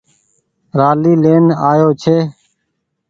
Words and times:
رآلي 0.79 1.13
لين 1.23 1.45
آيو 1.69 1.89
ڇي۔ 2.01 2.17